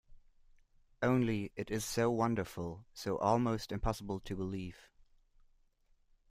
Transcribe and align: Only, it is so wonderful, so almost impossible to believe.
Only, 1.03 1.51
it 1.55 1.69
is 1.69 1.85
so 1.85 2.09
wonderful, 2.09 2.87
so 2.91 3.19
almost 3.19 3.71
impossible 3.71 4.19
to 4.21 4.35
believe. 4.35 4.89